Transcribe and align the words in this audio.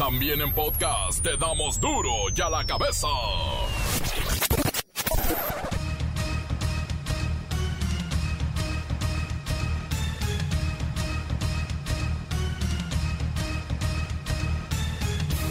También 0.00 0.40
en 0.40 0.50
podcast 0.54 1.22
te 1.22 1.36
damos 1.36 1.78
duro 1.78 2.10
y 2.34 2.40
a 2.40 2.48
la 2.48 2.64
cabeza. 2.64 3.06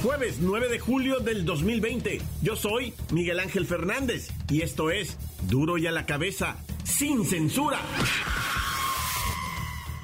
Jueves 0.02 0.38
9 0.40 0.68
de 0.68 0.80
julio 0.80 1.20
del 1.20 1.46
2020. 1.46 2.20
Yo 2.42 2.56
soy 2.56 2.96
Miguel 3.12 3.40
Ángel 3.42 3.68
Fernández 3.68 4.32
y 4.50 4.64
esto 4.64 4.90
es 4.90 5.20
Duro 5.44 5.78
y 5.78 5.86
a 5.86 5.92
la 5.92 6.08
cabeza, 6.08 6.58
sin 6.84 7.24
censura. 7.24 7.80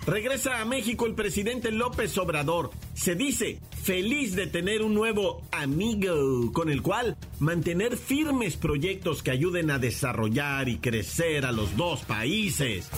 Regresa 0.05 0.61
a 0.61 0.65
México 0.65 1.07
el 1.07 1.15
presidente 1.15 1.71
López 1.71 2.15
Obrador. 2.19 2.69
Se 2.93 3.15
dice 3.15 3.59
feliz 3.85 4.35
de 4.35 4.47
tener 4.47 4.81
un 4.81 4.95
nuevo 4.95 5.43
amigo 5.51 6.51
con 6.53 6.71
el 6.71 6.81
cual 6.81 7.15
mantener 7.37 7.97
firmes 7.97 8.57
proyectos 8.57 9.21
que 9.21 9.29
ayuden 9.29 9.69
a 9.69 9.77
desarrollar 9.77 10.67
y 10.69 10.79
crecer 10.79 11.45
a 11.45 11.51
los 11.51 11.77
dos 11.77 12.03
países. 12.03 12.89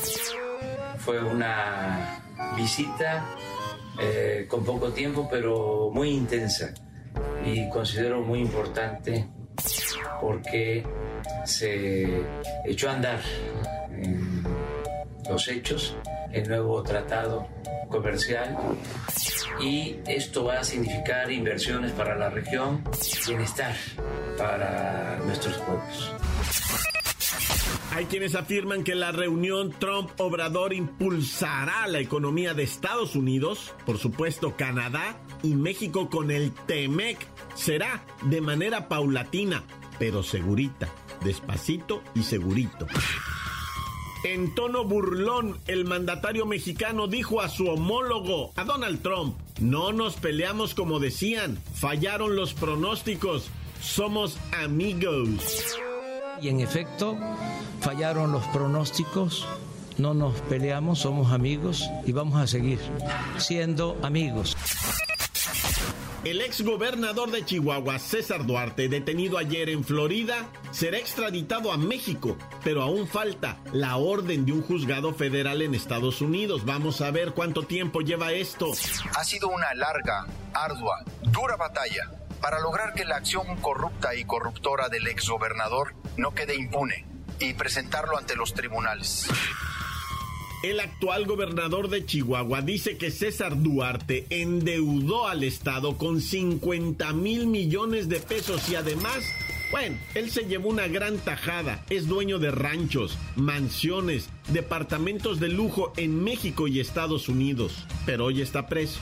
Fue 1.00 1.22
una 1.22 2.24
visita 2.56 3.36
eh, 4.00 4.46
con 4.48 4.64
poco 4.64 4.94
tiempo, 4.94 5.28
pero 5.30 5.92
muy 5.94 6.12
intensa 6.12 6.74
y 7.46 7.68
considero 7.68 8.22
muy 8.22 8.40
importante 8.40 9.28
porque 10.22 10.86
se 11.44 12.24
echó 12.64 12.90
a 12.90 12.94
andar 12.94 13.20
en 13.92 14.42
los 15.30 15.50
hechos 15.50 15.98
el 16.32 16.48
nuevo 16.48 16.82
tratado 16.82 17.57
comercial 17.88 18.58
y 19.60 19.96
esto 20.08 20.46
va 20.46 20.60
a 20.60 20.64
significar 20.64 21.32
inversiones 21.32 21.92
para 21.92 22.16
la 22.16 22.30
región, 22.30 22.84
bienestar 23.28 23.76
para 24.38 25.20
nuestros 25.26 25.58
pueblos. 25.58 26.14
Hay 27.92 28.06
quienes 28.06 28.36
afirman 28.36 28.84
que 28.84 28.94
la 28.94 29.12
reunión 29.12 29.74
Trump-Obrador 29.80 30.74
impulsará 30.74 31.88
la 31.88 32.00
economía 32.00 32.54
de 32.54 32.62
Estados 32.62 33.16
Unidos, 33.16 33.74
por 33.88 33.98
supuesto 33.98 34.56
Canadá 34.56 35.20
y 35.42 35.56
México 35.56 36.08
con 36.10 36.30
el 36.30 36.52
TEMEC. 36.52 37.18
Será 37.56 38.06
de 38.24 38.40
manera 38.40 38.88
paulatina, 38.88 39.64
pero 39.98 40.22
segurita, 40.22 40.90
despacito 41.24 42.04
y 42.14 42.22
segurito. 42.22 42.86
En 44.24 44.56
tono 44.56 44.84
burlón, 44.84 45.60
el 45.68 45.86
mandatario 45.86 46.46
mexicano 46.46 47.08
dijo 47.08 47.42
a 47.42 47.50
su 47.50 47.68
homólogo, 47.68 48.52
a 48.56 48.64
Donald 48.64 49.02
Trump, 49.02 49.38
no 49.60 49.92
nos 49.94 50.16
peleamos 50.16 50.74
como 50.74 51.00
decían, 51.00 51.60
fallaron 51.74 52.36
los 52.36 52.54
pronósticos, 52.54 53.50
somos 53.80 54.38
amigos. 54.52 55.78
Y 56.42 56.50
en 56.50 56.62
efecto, 56.62 57.18
fallaron 57.82 58.32
los 58.32 58.44
pronósticos, 58.48 59.48
no 59.98 60.14
nos 60.14 60.40
peleamos, 60.42 61.00
somos 61.00 61.32
amigos 61.32 61.90
y 62.06 62.12
vamos 62.12 62.42
a 62.42 62.48
seguir 62.48 62.80
siendo 63.38 63.98
amigos. 64.02 64.58
El 66.24 66.42
ex 66.42 66.62
gobernador 66.62 67.32
de 67.32 67.46
Chihuahua, 67.46 68.00
César 68.00 68.46
Duarte, 68.46 68.90
detenido 68.90 69.38
ayer 69.38 69.70
en 69.70 69.84
Florida, 69.84 70.50
será 70.72 70.98
extraditado 70.98 71.72
a 71.72 71.78
México, 71.78 72.38
pero 72.64 72.82
aún 72.82 73.08
falta 73.08 73.58
la 73.72 73.98
orden 73.98 74.46
de 74.46 74.52
un 74.52 74.64
juzgado 74.64 75.14
federal 75.14 75.62
en 75.62 75.76
Estados 75.76 76.22
Unidos. 76.22 76.66
Vamos 76.66 77.02
a 77.02 77.12
ver 77.12 77.34
cuánto 77.34 77.64
tiempo 77.64 78.02
lleva 78.02 78.32
esto. 78.34 78.72
Ha 79.16 79.24
sido 79.24 79.48
una 79.50 79.74
larga, 79.76 80.26
ardua, 80.54 81.04
dura 81.22 81.56
batalla 81.56 82.12
para 82.42 82.60
lograr 82.60 82.94
que 82.94 83.06
la 83.06 83.18
acción 83.18 83.56
corrupta 83.58 84.16
y 84.16 84.26
corruptora 84.26 84.90
del 84.90 85.08
ex 85.08 85.30
gobernador 85.30 85.94
no 86.18 86.34
quede 86.34 86.56
impune 86.56 87.06
y 87.40 87.54
presentarlo 87.54 88.18
ante 88.18 88.36
los 88.36 88.54
tribunales. 88.54 89.28
El 90.64 90.80
actual 90.80 91.28
gobernador 91.28 91.88
de 91.88 92.04
Chihuahua 92.04 92.64
dice 92.64 92.98
que 92.98 93.12
César 93.12 93.62
Duarte 93.62 94.26
endeudó 94.32 95.28
al 95.28 95.44
Estado 95.44 95.98
con 95.98 96.20
50 96.20 97.14
mil 97.14 97.46
millones 97.46 98.10
de 98.10 98.20
pesos 98.20 98.68
y 98.68 98.74
además, 98.74 99.24
bueno, 99.70 99.98
él 100.16 100.32
se 100.32 100.46
llevó 100.46 100.70
una 100.70 100.88
gran 100.88 101.20
tajada. 101.20 101.86
Es 101.92 102.08
dueño 102.08 102.40
de 102.40 102.50
ranchos, 102.50 103.20
mansiones, 103.36 104.30
departamentos 104.48 105.40
de 105.40 105.50
lujo 105.50 105.94
en 105.96 106.24
México 106.24 106.68
y 106.68 106.80
Estados 106.80 107.30
Unidos, 107.30 107.86
pero 108.08 108.26
hoy 108.26 108.42
está 108.42 108.68
preso. 108.68 109.00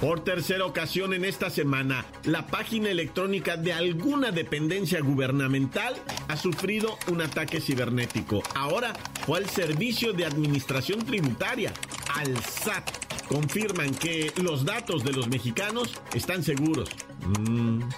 Por 0.00 0.24
tercera 0.24 0.64
ocasión 0.64 1.12
en 1.12 1.26
esta 1.26 1.50
semana, 1.50 2.06
la 2.24 2.46
página 2.46 2.88
electrónica 2.88 3.58
de 3.58 3.74
alguna 3.74 4.30
dependencia 4.30 5.02
gubernamental 5.02 5.94
ha 6.26 6.38
sufrido 6.38 6.96
un 7.08 7.20
ataque 7.20 7.60
cibernético. 7.60 8.42
Ahora 8.54 8.94
fue 9.26 9.36
al 9.38 9.46
Servicio 9.46 10.14
de 10.14 10.24
Administración 10.24 11.04
Tributaria, 11.04 11.74
al 12.16 12.34
SAT. 12.42 12.88
Confirman 13.28 13.94
que 13.94 14.32
los 14.42 14.64
datos 14.64 15.04
de 15.04 15.12
los 15.12 15.28
mexicanos 15.28 15.92
están 16.14 16.42
seguros. 16.42 16.88
Mm. 17.38 17.82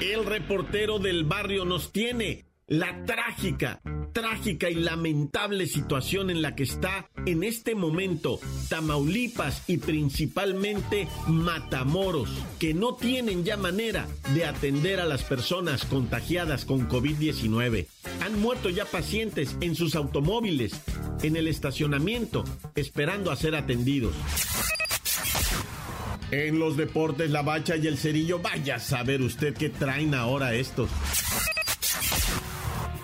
El 0.00 0.24
reportero 0.24 1.00
del 1.00 1.24
barrio 1.24 1.64
nos 1.64 1.90
tiene 1.90 2.44
la 2.66 3.04
trágica, 3.04 3.80
trágica 4.12 4.70
y 4.70 4.74
lamentable 4.74 5.66
situación 5.66 6.30
en 6.30 6.40
la 6.40 6.54
que 6.54 6.62
está 6.62 7.10
en 7.26 7.44
este 7.44 7.74
momento 7.74 8.40
Tamaulipas 8.68 9.68
y 9.68 9.78
principalmente 9.78 11.06
Matamoros, 11.26 12.30
que 12.58 12.72
no 12.72 12.94
tienen 12.94 13.44
ya 13.44 13.56
manera 13.56 14.06
de 14.34 14.46
atender 14.46 15.00
a 15.00 15.04
las 15.04 15.22
personas 15.22 15.84
contagiadas 15.84 16.64
con 16.64 16.88
COVID-19. 16.88 17.86
Han 18.22 18.40
muerto 18.40 18.70
ya 18.70 18.86
pacientes 18.86 19.56
en 19.60 19.74
sus 19.74 19.94
automóviles, 19.94 20.80
en 21.22 21.36
el 21.36 21.48
estacionamiento, 21.48 22.44
esperando 22.74 23.30
a 23.30 23.36
ser 23.36 23.54
atendidos. 23.56 24.14
En 26.30 26.58
los 26.58 26.76
deportes, 26.76 27.30
la 27.30 27.42
bacha 27.42 27.76
y 27.76 27.86
el 27.86 27.98
cerillo, 27.98 28.38
vaya 28.40 28.76
a 28.76 28.80
saber 28.80 29.20
usted 29.20 29.54
qué 29.54 29.68
traen 29.68 30.14
ahora 30.14 30.54
estos. 30.54 30.88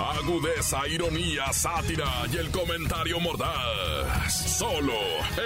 Agudeza, 0.00 0.88
ironía, 0.88 1.52
sátira 1.52 2.08
y 2.32 2.38
el 2.38 2.50
comentario 2.50 3.20
mordaz. 3.20 4.56
Solo 4.58 4.94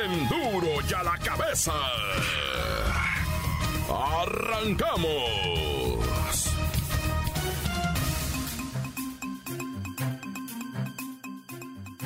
en 0.05 0.29
duro 0.29 0.69
y 0.89 0.95
a 0.95 1.03
la 1.03 1.19
cabeza. 1.19 1.73
¡Arrancamos! 4.23 5.75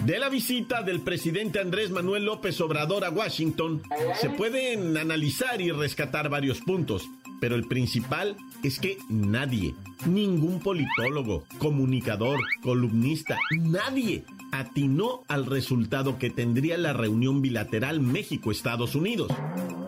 De 0.09 0.19
la 0.19 0.31
visita 0.31 0.83
del 0.83 1.03
presidente 1.03 1.61
Andrés 1.61 1.91
Manuel 1.91 2.25
López 2.25 2.59
Obrador 2.63 3.05
a 3.05 3.11
Washington, 3.11 3.83
se 4.19 4.31
pueden 4.31 4.97
analizar 4.97 5.61
y 5.61 5.71
rescatar 5.71 6.31
varios 6.31 6.61
puntos, 6.63 7.07
pero 7.41 7.55
el 7.55 7.67
principal 7.67 8.37
es 8.63 8.79
que 8.79 8.99
nadie, 9.09 9.75
ningún 10.07 10.61
politólogo, 10.61 11.45
comunicador, 11.59 12.41
columnista, 12.63 13.39
nadie 13.59 14.25
atinó 14.53 15.23
al 15.29 15.47
resultado 15.47 16.19
que 16.19 16.31
tendría 16.31 16.79
la 16.79 16.93
reunión 16.93 17.43
bilateral 17.43 18.01
México-Estados 18.01 18.95
Unidos. 18.95 19.31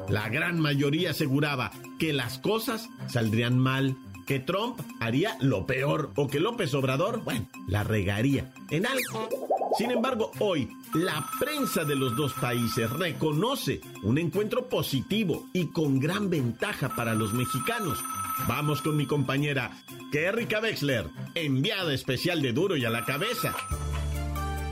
La 0.09 0.29
gran 0.29 0.61
mayoría 0.61 1.11
aseguraba 1.11 1.71
que 1.99 2.13
las 2.13 2.39
cosas 2.39 2.89
saldrían 3.09 3.59
mal, 3.59 3.97
que 4.27 4.41
Trump 4.41 4.81
haría 5.01 5.37
lo 5.41 5.67
peor 5.67 6.13
o 6.17 6.29
que 6.29 6.41
López 6.41 6.75
Obrador, 6.75 7.23
bueno, 7.25 7.49
la 7.67 7.85
regaría 7.85 8.53
en 8.71 8.87
algo. 8.87 9.50
Sin 9.77 9.91
embargo, 9.91 10.33
hoy 10.41 10.77
la 10.95 11.25
prensa 11.39 11.85
de 11.85 11.95
los 11.95 12.17
dos 12.17 12.33
países 12.35 12.91
reconoce 12.91 13.81
un 14.03 14.19
encuentro 14.19 14.69
positivo 14.69 15.47
y 15.53 15.69
con 15.69 16.01
gran 16.01 16.29
ventaja 16.29 16.89
para 16.91 17.15
los 17.15 17.33
mexicanos. 17.33 17.99
Vamos 18.47 18.83
con 18.83 18.97
mi 18.97 19.07
compañera 19.07 19.71
Kerrika 20.11 20.61
Wexler, 20.61 21.09
enviada 21.35 21.93
especial 21.93 22.43
de 22.43 22.53
Duro 22.53 22.77
y 22.77 22.85
a 22.85 22.91
la 22.91 23.05
cabeza. 23.05 23.55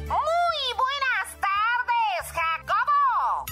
Muy 0.07 0.65
buenas 0.77 1.37
tardes, 1.41 2.33
Jacobo. 2.33 3.45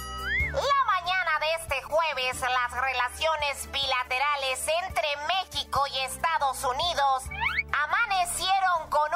La 0.53 0.81
mañana 0.87 1.31
de 1.41 1.47
este 1.63 1.83
jueves, 1.83 2.41
las 2.41 2.73
relaciones 2.73 3.69
bilaterales 3.73 4.67
entre 4.85 5.09
México 5.29 5.81
y 5.95 5.99
Estados 6.07 6.65
Unidos 6.65 7.23
sobresaltos 8.97 9.16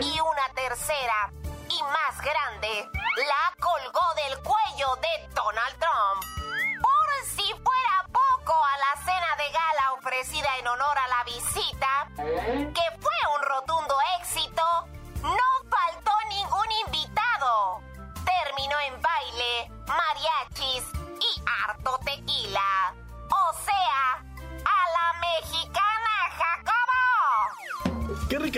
y 0.00 0.20
una 0.20 0.48
tercera 0.54 1.32
y 1.68 1.82
más 1.82 2.20
grande 2.20 2.88
la 3.16 3.56
colgó 3.58 4.14
del 4.14 4.38
cuello 4.42 4.96
de 4.96 5.28
Donald 5.34 5.78
Trump. 5.78 6.22
Por 6.82 7.26
si 7.26 7.42
fuera 7.42 8.06
poco 8.12 8.54
a 8.54 8.78
la 8.78 9.02
cena 9.04 9.36
de 9.38 9.50
gala 9.50 9.92
ofrecida 9.94 10.48
en 10.58 10.68
honor 10.68 10.98
a 10.98 11.08
la 11.08 11.24
visita, 11.24 12.08
que 12.16 13.00
fue 13.00 13.34
un 13.34 13.42
rotundo 13.42 13.94
éxito, 13.94 14.15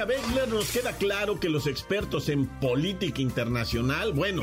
Beckler 0.05 0.49
nos 0.49 0.71
queda 0.71 0.93
claro 0.97 1.41
que 1.41 1.49
los 1.49 1.67
expertos 1.67 2.29
en 2.29 2.47
política 2.47 3.21
internacional, 3.21 4.13
bueno, 4.13 4.43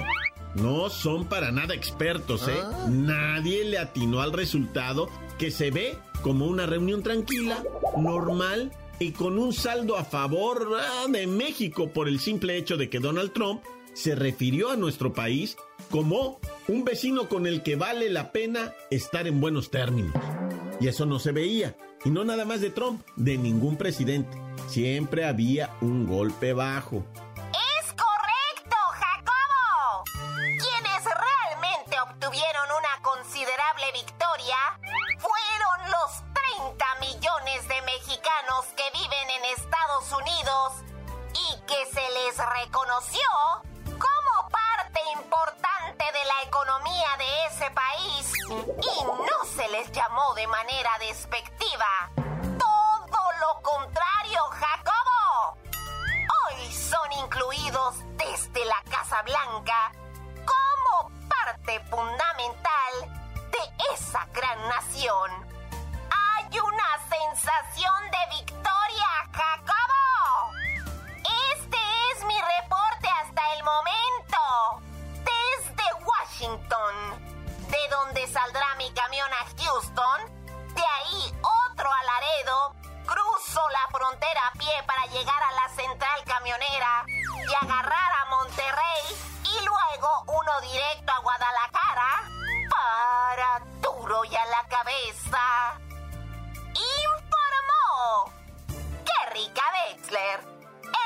no 0.55 0.89
son 0.89 1.25
para 1.25 1.51
nada 1.51 1.73
expertos, 1.73 2.47
¿eh? 2.47 2.57
Nadie 2.89 3.65
le 3.65 3.77
atinó 3.77 4.21
al 4.21 4.33
resultado 4.33 5.09
que 5.37 5.51
se 5.51 5.71
ve 5.71 5.97
como 6.21 6.47
una 6.47 6.65
reunión 6.65 7.03
tranquila, 7.03 7.63
normal 7.97 8.71
y 8.99 9.11
con 9.11 9.37
un 9.37 9.53
saldo 9.53 9.97
a 9.97 10.05
favor 10.05 10.69
ah, 10.79 11.05
de 11.09 11.27
México 11.27 11.89
por 11.89 12.07
el 12.07 12.19
simple 12.19 12.57
hecho 12.57 12.77
de 12.77 12.89
que 12.89 12.99
Donald 12.99 13.33
Trump 13.33 13.61
se 13.93 14.15
refirió 14.15 14.71
a 14.71 14.75
nuestro 14.75 15.13
país 15.13 15.57
como 15.89 16.39
un 16.67 16.83
vecino 16.83 17.29
con 17.29 17.47
el 17.47 17.63
que 17.63 17.75
vale 17.75 18.09
la 18.09 18.31
pena 18.31 18.73
estar 18.89 19.27
en 19.27 19.39
buenos 19.39 19.71
términos. 19.71 20.13
Y 20.79 20.87
eso 20.87 21.05
no 21.05 21.19
se 21.19 21.31
veía. 21.31 21.75
Y 22.03 22.09
no 22.09 22.23
nada 22.23 22.45
más 22.45 22.61
de 22.61 22.69
Trump, 22.69 23.01
de 23.15 23.37
ningún 23.37 23.77
presidente. 23.77 24.44
Siempre 24.67 25.25
había 25.25 25.69
un 25.81 26.05
golpe 26.05 26.53
bajo. 26.53 27.05
Es 27.79 27.93
correcto, 27.93 28.75
Jacobo. 28.91 30.03
Quienes 30.33 31.03
realmente 31.05 31.99
obtuvieron 32.01 32.67
una 32.77 33.01
considerable 33.01 33.91
victoria 33.93 34.57
fueron 35.19 35.91
los 35.91 36.23
30 36.57 36.85
millones 36.99 37.67
de 37.67 37.81
mexicanos 37.83 38.65
que 38.75 38.83
viven 38.91 39.29
en 39.29 39.45
Estados 39.57 40.11
Unidos 40.11 40.83
y 41.33 41.61
que 41.67 41.85
se 41.93 42.01
les 42.01 42.37
reconoció 42.37 43.29
como 43.85 44.49
parte 44.49 44.99
importante 45.13 46.03
de 46.03 46.25
la 46.25 46.41
economía 46.47 47.07
de 47.17 47.45
ese 47.47 47.71
país 47.71 48.33
y 48.49 49.03
no 49.05 49.45
se 49.55 49.69
les 49.69 49.91
llamó 49.91 50.33
de 50.35 50.47
manera 50.47 50.91
despectiva. 50.99 52.24
Lo 53.45 53.61
contrario, 53.61 54.39
Jacobo. 54.49 55.57
Hoy 55.69 56.73
son 56.73 57.11
incluidos 57.23 57.95
desde 58.17 58.65
la 58.65 58.81
Casa 58.89 59.21
Blanca 59.21 59.91
como 60.51 61.11
parte 61.29 61.79
fundamental 61.91 62.93
de 63.51 63.93
esa 63.93 64.25
gran 64.33 64.67
nación. 64.67 65.29
Hay 66.09 66.59
una 66.59 66.89
sensación 67.07 68.09
de 68.09 68.14
Kerrika 99.35 99.63
Wexler, 99.91 100.39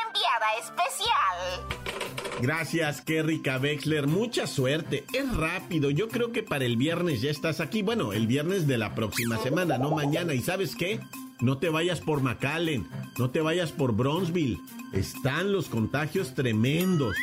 enviada 0.05 0.53
especial. 0.61 2.39
Gracias, 2.41 3.01
Kerrika 3.01 3.57
Wexler. 3.57 4.05
Mucha 4.05 4.45
suerte. 4.45 5.03
Es 5.13 5.35
rápido. 5.35 5.89
Yo 5.89 6.09
creo 6.09 6.31
que 6.31 6.43
para 6.43 6.65
el 6.65 6.77
viernes 6.77 7.21
ya 7.21 7.31
estás 7.31 7.59
aquí. 7.59 7.81
Bueno, 7.81 8.13
el 8.13 8.27
viernes 8.27 8.67
de 8.67 8.77
la 8.77 8.93
próxima 8.93 9.39
semana, 9.39 9.79
no 9.79 9.89
mañana. 9.89 10.35
¿Y 10.35 10.43
sabes 10.43 10.75
qué? 10.75 10.99
No 11.39 11.57
te 11.57 11.69
vayas 11.69 12.01
por 12.01 12.21
McAllen. 12.21 12.87
No 13.17 13.31
te 13.31 13.41
vayas 13.41 13.71
por 13.71 13.93
Bronzeville. 13.93 14.59
Están 14.93 15.51
los 15.51 15.67
contagios 15.67 16.35
tremendos. 16.35 17.15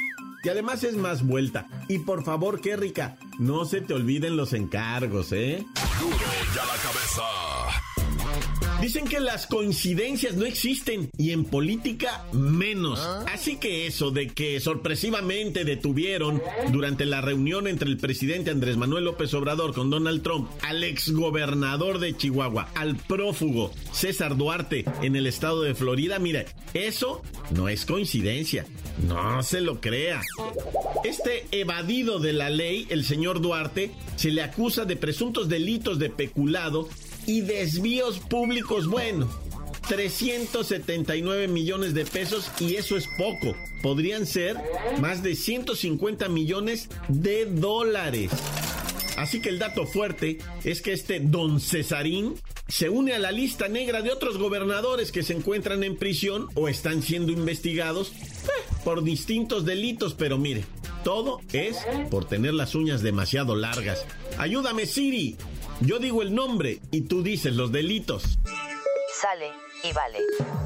Y 0.43 0.49
además 0.49 0.82
es 0.82 0.97
más 0.97 1.25
vuelta. 1.25 1.69
Y 1.87 2.00
por 2.00 2.25
favor, 2.25 2.61
Kerrika, 2.61 3.17
no 3.38 3.64
se 3.64 3.80
te 3.80 3.95
olviden 3.95 4.37
los 4.37 4.52
encargos, 4.54 5.30
¿eh? 5.30 5.64
Duro 6.00 6.16
ya 6.52 6.64
la 6.64 6.75
cabeza. 6.83 7.46
Dicen 8.80 9.06
que 9.06 9.21
las 9.21 9.47
coincidencias 9.47 10.35
no 10.35 10.45
existen 10.45 11.11
y 11.16 11.33
en 11.33 11.45
política 11.45 12.25
menos. 12.33 13.00
Así 13.33 13.56
que 13.56 13.87
eso 13.87 14.11
de 14.11 14.28
que 14.28 14.61
sorpresivamente 14.61 15.64
detuvieron 15.64 16.42
durante 16.73 17.06
la 17.06 17.21
reunión 17.21 17.66
entre 17.68 17.88
el 17.88 17.97
presidente 17.97 18.50
Andrés 18.50 18.76
Manuel 18.76 19.04
López 19.04 19.33
Obrador 19.35 19.73
con 19.75 19.90
Donald 19.90 20.23
Trump 20.23 20.50
al 20.62 20.85
exgobernador 20.85 21.99
de 21.99 22.16
Chihuahua, 22.16 22.68
al 22.75 22.97
prófugo 22.97 23.73
César 23.92 24.37
Duarte 24.37 24.85
en 25.02 25.16
el 25.16 25.26
estado 25.26 25.62
de 25.62 25.75
Florida, 25.75 26.18
mire, 26.18 26.47
eso 26.75 27.23
no 27.50 27.68
es 27.68 27.87
coincidencia. 27.87 28.66
No 29.06 29.42
se 29.42 29.61
lo 29.61 29.80
crea. 29.80 30.23
Este 31.04 31.47
evadido 31.50 32.18
de 32.18 32.33
la 32.33 32.50
ley, 32.50 32.87
el 32.90 33.04
señor 33.04 33.40
Duarte, 33.40 33.90
se 34.16 34.30
le 34.30 34.42
acusa 34.42 34.85
de 34.85 34.97
presuntos 34.97 35.49
delitos 35.49 35.99
de 35.99 36.11
peculado 36.11 36.88
y 37.26 37.40
desvíos 37.42 38.18
públicos, 38.18 38.87
bueno, 38.87 39.28
379 39.88 41.49
millones 41.49 41.95
de 41.95 42.04
pesos 42.04 42.50
y 42.61 42.75
eso 42.75 42.97
es 42.97 43.09
poco. 43.18 43.56
Podrían 43.83 44.26
ser 44.26 44.56
más 45.00 45.23
de 45.23 45.35
150 45.35 46.28
millones 46.28 46.88
de 47.09 47.47
dólares. 47.47 48.30
Así 49.16 49.40
que 49.40 49.49
el 49.49 49.59
dato 49.59 49.87
fuerte 49.87 50.38
es 50.64 50.83
que 50.83 50.92
este 50.92 51.21
don 51.21 51.61
Cesarín 51.61 52.35
se 52.68 52.90
une 52.90 53.14
a 53.14 53.18
la 53.18 53.33
lista 53.33 53.68
negra 53.68 54.02
de 54.02 54.11
otros 54.11 54.38
gobernadores 54.38 55.12
que 55.12 55.23
se 55.23 55.33
encuentran 55.33 55.85
en 55.85 55.97
prisión 55.97 56.49
o 56.54 56.68
están 56.68 57.02
siendo 57.02 57.33
investigados 57.33 58.12
eh, 58.12 58.75
por 58.85 59.04
distintos 59.04 59.64
delitos, 59.64 60.14
pero 60.14 60.37
mire, 60.37 60.64
todo 61.04 61.40
es 61.52 61.78
por 62.11 62.25
tener 62.25 62.54
las 62.54 62.75
uñas 62.75 63.02
demasiado 63.02 63.54
largas. 63.54 64.04
Ayúdame 64.38 64.87
Siri. 64.87 65.37
Yo 65.80 65.99
digo 65.99 66.23
el 66.23 66.35
nombre 66.35 66.80
y 66.90 67.02
tú 67.02 67.23
dices 67.23 67.54
los 67.54 67.71
delitos. 67.71 68.38
Sale 69.21 69.52
y 69.85 69.92
vale. 69.92 70.21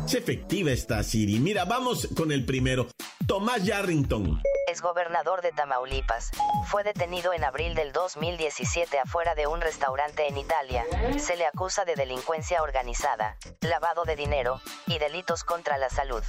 Es 0.07 0.15
efectiva 0.15 0.71
esta 0.71 1.03
Siri. 1.03 1.41
Mira, 1.41 1.65
vamos 1.65 2.09
con 2.17 2.31
el 2.31 2.45
primero. 2.45 2.87
Tomás 3.27 3.65
Yarrington. 3.65 4.41
Es 4.69 4.81
gobernador 4.83 5.43
de 5.43 5.51
Tamaulipas. 5.51 6.31
Fue 6.69 6.85
detenido 6.85 7.33
en 7.33 7.43
abril 7.43 7.75
del 7.75 7.93
2017 7.93 9.01
afuera 9.01 9.35
de 9.35 9.49
un 9.49 9.61
restaurante 9.61 10.29
en 10.29 10.37
Italia. 10.37 10.85
Se 11.19 11.37
le 11.37 11.45
acusa 11.47 11.85
de 11.85 11.97
delincuencia 11.97 12.63
organizada, 12.63 13.37
lavado 13.63 14.05
de 14.05 14.15
dinero 14.15 14.61
y 14.87 14.99
delitos 14.99 15.43
contra 15.43 15.77
la 15.77 15.91
salud. 15.91 16.23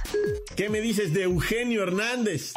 ¿Qué 0.56 0.68
me 0.68 0.80
dices 0.80 1.14
de 1.14 1.22
Eugenio 1.22 1.84
Hernández? 1.84 2.52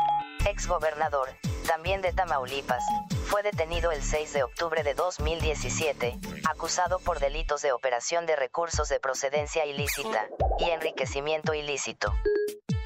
Ex 0.45 0.67
gobernador, 0.67 1.29
también 1.65 2.01
de 2.01 2.13
Tamaulipas, 2.13 2.83
fue 3.25 3.41
detenido 3.41 3.91
el 3.91 4.03
6 4.03 4.33
de 4.33 4.43
octubre 4.43 4.83
de 4.83 4.93
2017, 4.93 6.19
acusado 6.47 6.99
por 6.99 7.19
delitos 7.19 7.63
de 7.63 7.71
operación 7.71 8.27
de 8.27 8.35
recursos 8.35 8.87
de 8.87 8.99
procedencia 8.99 9.65
ilícita 9.65 10.27
y 10.59 10.69
enriquecimiento 10.69 11.55
ilícito. 11.55 12.13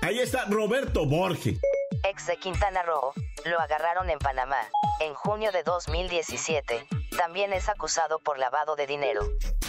Ahí 0.02 0.20
está 0.20 0.46
Roberto 0.46 1.06
Borge. 1.06 1.60
Ex 2.04 2.28
de 2.28 2.38
Quintana 2.38 2.84
Roo, 2.84 3.14
lo 3.46 3.60
agarraron 3.60 4.10
en 4.10 4.20
Panamá, 4.20 4.62
en 5.02 5.14
junio 5.14 5.52
de 5.52 5.64
2017. 5.64 6.88
También 7.18 7.52
es 7.52 7.68
acusado 7.68 8.20
por 8.20 8.40
lavado 8.40 8.76
de 8.76 8.88
dinero. 8.88 9.22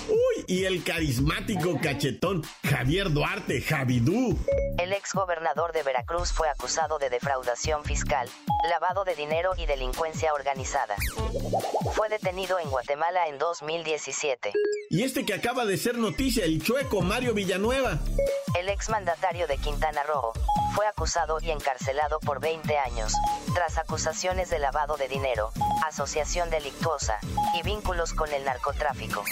Uy, 0.09 0.45
y 0.47 0.65
el 0.65 0.83
carismático 0.85 1.79
cachetón 1.83 2.43
Javier 2.69 3.11
Duarte, 3.11 3.61
Javidú. 3.61 4.39
El 4.79 4.93
ex 4.93 5.13
gobernador 5.13 5.73
de 5.73 5.83
Veracruz 5.83 6.33
fue 6.33 6.49
acusado 6.49 6.99
de 6.99 7.11
defraudación 7.11 7.85
fiscal, 7.85 8.29
lavado 8.69 9.05
de 9.05 9.15
dinero 9.17 9.53
y 9.57 9.67
delincuencia 9.67 10.33
organizada. 10.33 10.97
Fue 11.95 12.09
detenido 12.09 12.59
en 12.59 12.71
Guatemala 12.71 13.29
en 13.29 13.39
2017. 13.39 14.53
Y 14.91 15.03
este 15.03 15.25
que 15.25 15.35
acaba 15.35 15.65
de 15.65 15.77
ser 15.77 15.99
noticia, 15.99 16.45
el 16.45 16.63
chueco 16.63 17.03
Mario 17.03 17.35
Villanueva. 17.35 17.99
El 18.59 18.69
exmandatario 18.69 19.47
de 19.47 19.59
Quintana 19.59 20.03
Roo 20.05 20.33
fue 20.75 20.87
acusado 20.87 21.39
y 21.43 21.51
encarcelado 21.51 22.21
por 22.21 22.41
20 22.41 22.77
años, 22.79 23.13
tras 23.55 23.79
acusaciones 23.79 24.51
de 24.51 24.59
lavado 24.59 24.97
de 24.97 25.09
dinero, 25.09 25.51
asociación 25.87 26.51
delictuosa 26.51 27.19
y 27.59 27.63
vínculos 27.63 28.13
con 28.13 28.33
el 28.33 28.45
narcotráfico. 28.45 29.25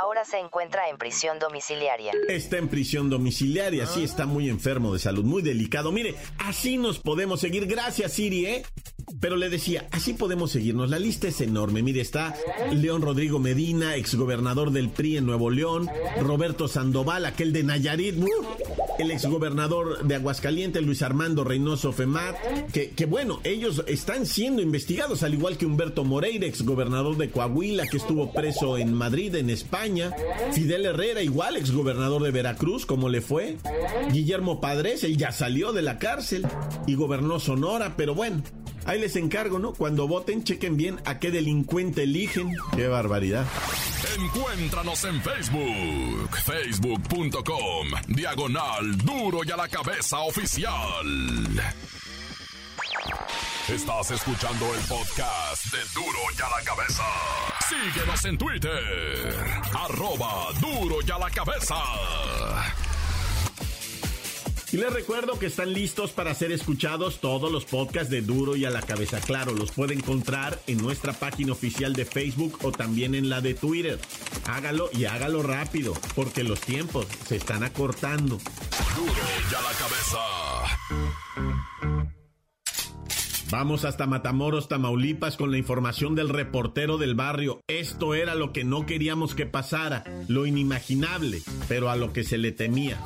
Ahora 0.00 0.24
se 0.24 0.38
encuentra 0.38 0.88
en 0.88 0.96
prisión 0.96 1.38
domiciliaria. 1.38 2.12
Está 2.28 2.56
en 2.56 2.68
prisión 2.68 3.10
domiciliaria, 3.10 3.86
sí, 3.86 4.02
está 4.02 4.24
muy 4.24 4.48
enfermo 4.48 4.92
de 4.92 4.98
salud, 4.98 5.24
muy 5.24 5.42
delicado. 5.42 5.92
Mire, 5.92 6.16
así 6.38 6.78
nos 6.78 6.98
podemos 6.98 7.40
seguir. 7.40 7.66
Gracias, 7.66 8.12
Siri, 8.12 8.46
¿eh? 8.46 8.62
Pero 9.20 9.36
le 9.36 9.50
decía, 9.50 9.88
así 9.90 10.14
podemos 10.14 10.52
seguirnos. 10.52 10.88
La 10.88 10.98
lista 10.98 11.28
es 11.28 11.40
enorme. 11.40 11.82
Mire, 11.82 12.00
está 12.00 12.34
León 12.72 13.02
Rodrigo 13.02 13.38
Medina, 13.38 13.96
exgobernador 13.96 14.70
del 14.70 14.88
PRI 14.88 15.18
en 15.18 15.26
Nuevo 15.26 15.50
León, 15.50 15.90
Roberto 16.20 16.68
Sandoval, 16.68 17.26
aquel 17.26 17.52
de 17.52 17.64
Nayarit, 17.64 18.16
el 19.00 19.10
exgobernador 19.10 20.04
de 20.04 20.14
Aguascalientes, 20.14 20.82
Luis 20.84 21.02
Armando 21.02 21.44
Reynoso 21.44 21.92
Femar, 21.92 22.36
que, 22.72 22.90
que 22.90 23.06
bueno, 23.06 23.40
ellos 23.44 23.82
están 23.86 24.26
siendo 24.26 24.62
investigados, 24.62 25.22
al 25.22 25.34
igual 25.34 25.56
que 25.56 25.66
Humberto 25.66 26.04
Moreira, 26.04 26.46
exgobernador 26.46 27.16
de 27.16 27.30
Coahuila, 27.30 27.86
que 27.86 27.96
estuvo 27.96 28.32
preso 28.32 28.78
en 28.78 28.92
Madrid, 28.92 29.34
en 29.34 29.50
España, 29.50 30.12
Fidel 30.52 30.86
Herrera, 30.86 31.22
igual 31.22 31.56
exgobernador 31.56 32.22
de 32.22 32.30
Veracruz, 32.30 32.86
como 32.86 33.08
le 33.08 33.20
fue, 33.20 33.56
Guillermo 34.12 34.60
Padres, 34.60 35.04
él 35.04 35.16
ya 35.16 35.32
salió 35.32 35.72
de 35.72 35.82
la 35.82 35.98
cárcel 35.98 36.46
y 36.86 36.94
gobernó 36.94 37.40
Sonora, 37.40 37.94
pero 37.96 38.14
bueno, 38.14 38.42
Ahí 38.86 39.00
les 39.00 39.16
encargo, 39.16 39.58
¿no? 39.58 39.72
Cuando 39.72 40.08
voten, 40.08 40.44
chequen 40.44 40.76
bien 40.76 41.00
a 41.04 41.18
qué 41.18 41.30
delincuente 41.30 42.04
eligen. 42.04 42.54
¡Qué 42.76 42.88
barbaridad! 42.88 43.46
Encuéntranos 44.18 45.04
en 45.04 45.20
Facebook, 45.22 46.36
facebook.com, 46.44 47.88
diagonal 48.08 48.96
duro 48.98 49.40
y 49.44 49.50
a 49.50 49.56
la 49.56 49.68
cabeza 49.68 50.20
oficial. 50.20 51.06
Estás 53.68 54.10
escuchando 54.10 54.74
el 54.74 54.80
podcast 54.80 55.66
de 55.66 55.78
Duro 55.94 56.18
y 56.36 56.42
a 56.42 56.58
la 56.58 56.64
cabeza. 56.64 57.04
Síguenos 57.68 58.24
en 58.24 58.36
Twitter, 58.36 59.36
arroba 59.74 60.48
duro 60.60 60.96
y 61.06 61.10
a 61.10 61.18
la 61.18 61.30
cabeza. 61.30 61.76
Y 64.72 64.76
les 64.76 64.92
recuerdo 64.92 65.36
que 65.36 65.46
están 65.46 65.72
listos 65.72 66.12
para 66.12 66.32
ser 66.32 66.52
escuchados 66.52 67.20
todos 67.20 67.50
los 67.50 67.64
podcasts 67.64 68.08
de 68.08 68.22
Duro 68.22 68.54
y 68.54 68.64
a 68.64 68.70
la 68.70 68.82
cabeza. 68.82 69.20
Claro, 69.20 69.52
los 69.52 69.72
puede 69.72 69.94
encontrar 69.94 70.60
en 70.68 70.78
nuestra 70.78 71.12
página 71.12 71.52
oficial 71.52 71.92
de 71.92 72.04
Facebook 72.04 72.58
o 72.62 72.70
también 72.70 73.16
en 73.16 73.28
la 73.28 73.40
de 73.40 73.54
Twitter. 73.54 73.98
Hágalo 74.46 74.88
y 74.92 75.06
hágalo 75.06 75.42
rápido, 75.42 75.94
porque 76.14 76.44
los 76.44 76.60
tiempos 76.60 77.06
se 77.26 77.36
están 77.36 77.64
acortando. 77.64 78.38
Duro 78.96 79.12
y 79.50 79.54
a 79.54 79.60
la 79.60 79.72
cabeza. 79.72 80.18
Vamos 83.50 83.84
hasta 83.84 84.06
Matamoros, 84.06 84.68
Tamaulipas 84.68 85.36
con 85.36 85.50
la 85.50 85.58
información 85.58 86.14
del 86.14 86.28
reportero 86.28 86.98
del 86.98 87.16
barrio. 87.16 87.60
Esto 87.66 88.14
era 88.14 88.36
lo 88.36 88.52
que 88.52 88.62
no 88.62 88.86
queríamos 88.86 89.34
que 89.34 89.46
pasara, 89.46 90.04
lo 90.28 90.46
inimaginable, 90.46 91.42
pero 91.66 91.90
a 91.90 91.96
lo 91.96 92.12
que 92.12 92.22
se 92.22 92.38
le 92.38 92.52
temía. 92.52 93.00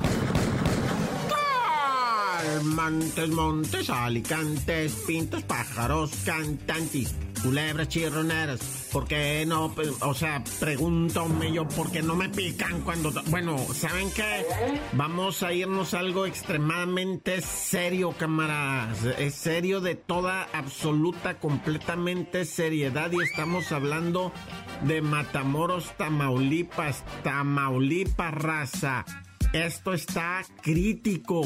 Montes, 2.63 3.29
montes, 3.31 3.91
alicantes, 3.91 4.93
pintos, 5.07 5.43
pájaros, 5.43 6.11
cantantes, 6.25 7.15
culebras, 7.43 7.89
chirroneras. 7.89 8.89
¿Por 8.93 9.07
qué 9.07 9.45
no? 9.47 9.73
Pues, 9.75 9.91
o 10.01 10.15
sea, 10.15 10.43
pregúntame 10.61 11.53
yo, 11.53 11.67
¿por 11.69 11.91
qué 11.91 12.03
no 12.03 12.15
me 12.15 12.29
pican 12.29 12.83
cuando... 12.83 13.13
Bueno, 13.27 13.59
¿saben 13.75 14.11
qué? 14.13 14.47
Vamos 14.93 15.43
a 15.43 15.53
irnos 15.53 15.95
a 15.95 15.99
algo 15.99 16.27
extremadamente 16.27 17.41
serio, 17.41 18.15
camaradas. 18.17 19.05
Es 19.19 19.35
serio 19.35 19.81
de 19.81 19.95
toda, 19.97 20.49
absoluta, 20.53 21.39
completamente 21.39 22.45
seriedad 22.45 23.11
y 23.11 23.23
estamos 23.23 23.73
hablando 23.73 24.33
de 24.83 25.03
Matamoros, 25.03 25.97
Tamaulipas, 25.97 27.03
Tamaulipas, 27.23 28.35
raza. 28.35 29.05
Esto 29.55 29.93
está 29.93 30.43
crítico. 30.63 31.43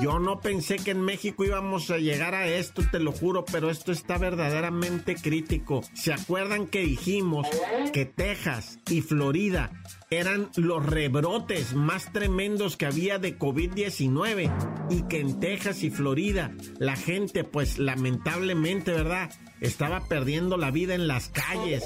Yo 0.00 0.18
no 0.18 0.40
pensé 0.40 0.74
que 0.74 0.90
en 0.90 1.00
México 1.00 1.44
íbamos 1.44 1.88
a 1.92 1.98
llegar 1.98 2.34
a 2.34 2.48
esto, 2.48 2.82
te 2.90 2.98
lo 2.98 3.12
juro, 3.12 3.44
pero 3.44 3.70
esto 3.70 3.92
está 3.92 4.18
verdaderamente 4.18 5.14
crítico. 5.14 5.82
¿Se 5.92 6.12
acuerdan 6.12 6.66
que 6.66 6.80
dijimos 6.80 7.46
que 7.92 8.06
Texas 8.06 8.80
y 8.90 9.02
Florida 9.02 9.70
eran 10.10 10.50
los 10.56 10.84
rebrotes 10.84 11.74
más 11.74 12.12
tremendos 12.12 12.76
que 12.76 12.86
había 12.86 13.20
de 13.20 13.38
COVID-19 13.38 14.90
y 14.90 15.02
que 15.04 15.20
en 15.20 15.38
Texas 15.38 15.84
y 15.84 15.90
Florida 15.90 16.52
la 16.78 16.96
gente 16.96 17.44
pues 17.44 17.78
lamentablemente, 17.78 18.90
¿verdad? 18.90 19.30
Estaba 19.60 20.00
perdiendo 20.08 20.56
la 20.56 20.72
vida 20.72 20.96
en 20.96 21.06
las 21.06 21.28
calles 21.28 21.84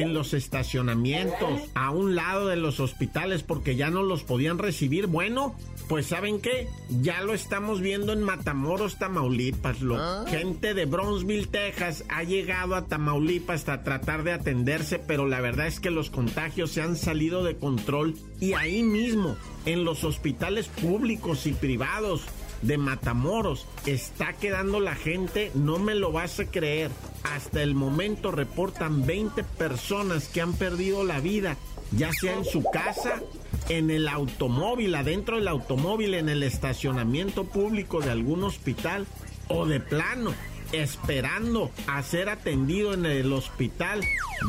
en 0.00 0.14
los 0.14 0.34
estacionamientos, 0.34 1.60
a 1.74 1.90
un 1.90 2.14
lado 2.14 2.48
de 2.48 2.56
los 2.56 2.80
hospitales 2.80 3.42
porque 3.42 3.76
ya 3.76 3.90
no 3.90 4.02
los 4.02 4.22
podían 4.22 4.58
recibir. 4.58 5.06
Bueno, 5.06 5.54
pues 5.88 6.06
¿saben 6.06 6.40
qué? 6.40 6.68
Ya 6.88 7.20
lo 7.22 7.34
estamos 7.34 7.80
viendo 7.80 8.12
en 8.12 8.22
Matamoros, 8.22 8.98
Tamaulipas. 8.98 9.80
Lo, 9.80 9.96
¿Ah? 9.96 10.24
Gente 10.28 10.74
de 10.74 10.86
Bronzeville, 10.86 11.46
Texas 11.46 12.04
ha 12.08 12.22
llegado 12.22 12.74
a 12.74 12.86
Tamaulipas 12.86 13.60
hasta 13.60 13.82
tratar 13.82 14.22
de 14.22 14.32
atenderse, 14.32 14.98
pero 14.98 15.26
la 15.26 15.40
verdad 15.40 15.66
es 15.66 15.80
que 15.80 15.90
los 15.90 16.08
contagios 16.08 16.70
se 16.70 16.82
han 16.82 16.96
salido 16.96 17.44
de 17.44 17.56
control 17.56 18.14
y 18.40 18.54
ahí 18.54 18.82
mismo, 18.82 19.36
en 19.66 19.84
los 19.84 20.04
hospitales 20.04 20.68
públicos 20.68 21.46
y 21.46 21.52
privados, 21.52 22.22
de 22.62 22.78
Matamoros. 22.78 23.66
Está 23.86 24.32
quedando 24.34 24.80
la 24.80 24.94
gente, 24.94 25.50
no 25.54 25.78
me 25.78 25.94
lo 25.94 26.12
vas 26.12 26.40
a 26.40 26.46
creer. 26.46 26.90
Hasta 27.22 27.62
el 27.62 27.74
momento 27.74 28.30
reportan 28.30 29.06
20 29.06 29.44
personas 29.44 30.28
que 30.28 30.40
han 30.40 30.54
perdido 30.54 31.04
la 31.04 31.20
vida, 31.20 31.56
ya 31.92 32.12
sea 32.12 32.34
en 32.34 32.44
su 32.44 32.62
casa, 32.62 33.20
en 33.68 33.90
el 33.90 34.08
automóvil, 34.08 34.94
adentro 34.94 35.36
del 35.36 35.48
automóvil, 35.48 36.14
en 36.14 36.28
el 36.28 36.42
estacionamiento 36.42 37.44
público 37.44 38.00
de 38.00 38.10
algún 38.10 38.44
hospital 38.44 39.06
o 39.48 39.66
de 39.66 39.80
plano 39.80 40.32
esperando 40.72 41.70
a 41.86 42.02
ser 42.02 42.28
atendido 42.28 42.94
en 42.94 43.06
el 43.06 43.32
hospital, 43.32 44.00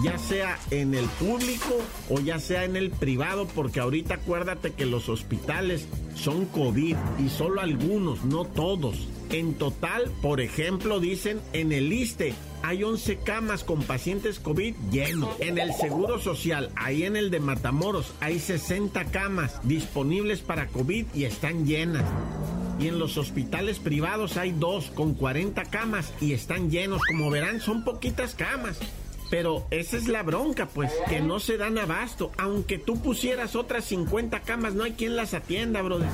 ya 0.04 0.18
sea 0.18 0.60
en 0.70 0.94
el 0.94 1.06
público 1.06 1.82
o 2.10 2.20
ya 2.20 2.40
sea 2.40 2.64
en 2.64 2.76
el 2.76 2.92
privado, 2.92 3.48
porque 3.48 3.80
ahorita 3.80 4.16
acuérdate 4.16 4.72
que 4.74 4.86
los 4.86 5.10
hospitales 5.10 5.88
son 6.16 6.46
COVID 6.46 6.96
y 7.20 7.30
solo 7.30 7.62
algunos, 7.62 8.24
no 8.26 8.46
todos. 8.46 9.08
En 9.30 9.54
total, 9.54 10.12
por 10.22 10.42
ejemplo, 10.42 11.00
dicen 11.00 11.40
en 11.54 11.72
el 11.72 11.92
ISTE 11.94 12.34
hay 12.64 12.84
11 12.84 13.18
camas 13.18 13.64
con 13.64 13.82
pacientes 13.84 14.40
COVID 14.40 14.76
llenos. 14.92 15.30
En 15.40 15.58
el 15.58 15.74
Seguro 15.74 16.20
Social, 16.20 16.70
ahí 16.76 17.04
en 17.04 17.16
el 17.16 17.32
de 17.32 17.40
Matamoros, 17.40 18.14
hay 18.20 18.40
60 18.40 19.06
camas 19.06 19.60
disponibles 19.64 20.42
para 20.42 20.68
COVID 20.68 21.06
y 21.14 21.24
están 21.24 21.66
llenas 21.66 22.04
y 22.82 22.88
en 22.88 22.98
los 22.98 23.18
hospitales 23.18 23.80
privados 23.80 24.38
hay 24.38 24.52
dos 24.52 24.90
con 24.92 25.14
40 25.14 25.64
camas 25.66 26.14
y 26.20 26.34
están 26.34 26.72
llenos. 26.72 27.02
Como 27.06 27.30
verán, 27.30 27.62
son 27.62 27.84
poquitas 27.84 28.34
camas. 28.34 28.80
Pero 29.30 29.66
esa 29.72 29.98
es 29.98 30.08
la 30.08 30.24
bronca, 30.24 30.68
pues, 30.68 30.92
que 31.08 31.22
no 31.22 31.40
se 31.40 31.58
dan 31.58 31.78
abasto. 31.78 32.32
Aunque 32.38 32.78
tú 32.78 33.02
pusieras 33.02 33.56
otras 33.56 33.86
50 33.86 34.42
camas, 34.42 34.74
no 34.74 34.84
hay 34.84 34.94
quien 34.94 35.16
las 35.16 35.34
atienda, 35.34 35.82
brother. 35.82 36.10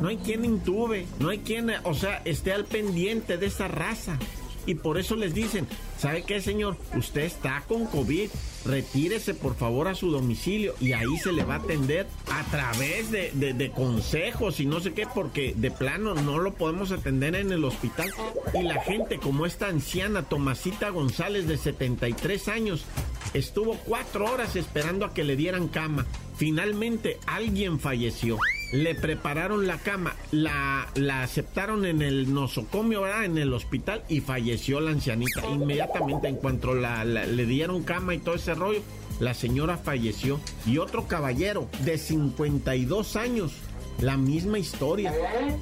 No 0.00 0.08
hay 0.08 0.18
quien 0.18 0.44
intube, 0.44 1.06
no 1.18 1.30
hay 1.30 1.38
quien, 1.38 1.72
o 1.84 1.94
sea, 1.94 2.22
esté 2.24 2.52
al 2.52 2.64
pendiente 2.64 3.38
de 3.38 3.46
esa 3.46 3.66
raza. 3.66 4.18
Y 4.66 4.74
por 4.74 4.98
eso 4.98 5.16
les 5.16 5.34
dicen, 5.34 5.66
¿sabe 5.98 6.22
qué, 6.22 6.40
señor? 6.40 6.76
Usted 6.96 7.22
está 7.22 7.62
con 7.66 7.86
COVID. 7.86 8.28
Retírese 8.66 9.32
por 9.32 9.56
favor 9.56 9.88
a 9.88 9.94
su 9.94 10.10
domicilio 10.10 10.74
y 10.80 10.92
ahí 10.92 11.16
se 11.22 11.32
le 11.32 11.44
va 11.44 11.54
a 11.54 11.58
atender 11.58 12.06
a 12.30 12.44
través 12.50 13.10
de, 13.10 13.72
consejos 13.74 14.60
y 14.60 14.66
no 14.66 14.80
sé 14.80 14.92
qué, 14.92 15.06
porque 15.14 15.54
de 15.56 15.70
plano 15.70 16.14
no 16.14 16.38
lo 16.38 16.54
podemos 16.54 16.92
atender 16.92 17.34
en 17.36 17.52
el 17.52 17.64
hospital. 17.64 18.12
Y 18.52 18.62
la 18.62 18.82
gente, 18.82 19.18
como 19.18 19.46
esta 19.46 19.68
anciana 19.68 20.24
Tomasita 20.24 20.90
González 20.90 21.46
de 21.46 21.56
73 21.56 22.48
años, 22.48 22.84
estuvo 23.32 23.76
cuatro 23.86 24.30
horas 24.30 24.56
esperando 24.56 25.06
a 25.06 25.14
que 25.14 25.24
le 25.24 25.36
dieran 25.36 25.68
cama. 25.68 26.06
Finalmente 26.36 27.18
alguien 27.26 27.80
falleció 27.80 28.38
le 28.72 28.94
prepararon 28.94 29.66
la 29.66 29.78
cama, 29.78 30.14
la, 30.30 30.88
la 30.94 31.22
aceptaron 31.22 31.84
en 31.84 32.02
el 32.02 32.32
nosocomio, 32.32 33.02
¿verdad? 33.02 33.24
En 33.24 33.38
el 33.38 33.52
hospital 33.52 34.04
y 34.08 34.20
falleció 34.20 34.80
la 34.80 34.90
ancianita. 34.90 35.46
Inmediatamente 35.46 36.28
en 36.28 36.36
cuanto 36.36 36.74
la, 36.74 37.04
le 37.04 37.46
dieron 37.46 37.82
cama 37.82 38.14
y 38.14 38.18
todo 38.18 38.34
ese 38.34 38.54
rollo, 38.54 38.80
la 39.18 39.34
señora 39.34 39.76
falleció. 39.76 40.40
Y 40.66 40.78
otro 40.78 41.06
caballero 41.08 41.68
de 41.84 41.98
52 41.98 43.16
años 43.16 43.52
la 44.00 44.16
misma 44.16 44.58
historia. 44.58 45.12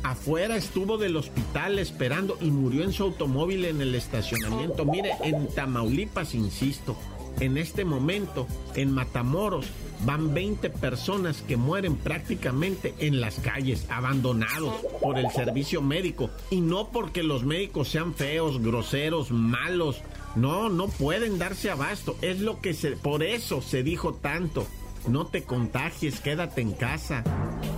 Afuera 0.02 0.56
estuvo 0.56 0.96
del 0.98 1.16
hospital 1.16 1.78
esperando 1.78 2.38
y 2.40 2.50
murió 2.50 2.84
en 2.84 2.92
su 2.92 3.02
automóvil 3.04 3.64
en 3.64 3.80
el 3.80 3.94
estacionamiento. 3.94 4.84
Mire, 4.84 5.12
en 5.22 5.48
Tamaulipas, 5.48 6.34
insisto, 6.34 6.96
en 7.40 7.56
este 7.56 7.84
momento, 7.84 8.46
en 8.74 8.92
Matamoros, 8.92 9.66
van 10.04 10.32
20 10.34 10.70
personas 10.70 11.42
que 11.42 11.56
mueren 11.56 11.96
prácticamente 11.96 12.94
en 12.98 13.20
las 13.20 13.40
calles, 13.40 13.86
abandonados 13.90 14.74
por 15.00 15.18
el 15.18 15.30
servicio 15.30 15.82
médico. 15.82 16.30
Y 16.50 16.60
no 16.60 16.90
porque 16.90 17.22
los 17.22 17.44
médicos 17.44 17.88
sean 17.88 18.14
feos, 18.14 18.60
groseros, 18.60 19.30
malos. 19.30 20.02
No, 20.36 20.68
no 20.68 20.88
pueden 20.88 21.38
darse 21.38 21.70
abasto. 21.70 22.16
Es 22.22 22.40
lo 22.40 22.60
que 22.60 22.74
se... 22.74 22.92
Por 22.92 23.22
eso 23.22 23.60
se 23.62 23.82
dijo 23.82 24.14
tanto 24.14 24.66
no 25.06 25.26
te 25.26 25.42
contagies, 25.42 26.20
quédate 26.20 26.60
en 26.60 26.72
casa. 26.72 27.24